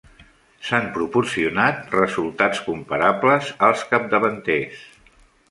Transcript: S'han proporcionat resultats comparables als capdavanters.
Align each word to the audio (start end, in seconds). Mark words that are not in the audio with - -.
S'han 0.69 0.87
proporcionat 0.95 1.93
resultats 1.97 2.63
comparables 2.71 3.53
als 3.69 3.85
capdavanters. 3.93 4.83